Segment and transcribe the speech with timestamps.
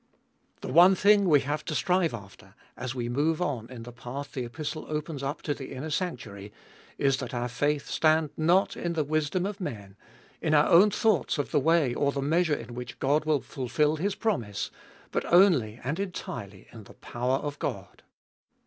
[0.61, 4.31] The one thing we have to strive after, as we move on in the path
[4.31, 6.51] the Epistle opens up to the inner sanctuary,
[6.97, 9.95] is that our faith stand not in the wisdom of men,
[10.41, 13.97] in our own thoughts of the way or the measure in which God will fulfil
[13.97, 14.71] His promise,
[15.11, 18.01] but only and entirely in the power of God.